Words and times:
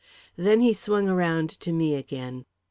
Then 0.35 0.61
he 0.61 0.73
swung 0.73 1.07
around 1.07 1.51
to 1.59 1.71
me 1.71 1.93
again. 1.93 2.45